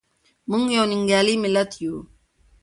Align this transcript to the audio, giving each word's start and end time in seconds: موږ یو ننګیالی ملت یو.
موږ 0.49 0.63
یو 0.75 0.85
ننګیالی 0.91 1.35
ملت 1.43 1.71
یو. 1.83 1.95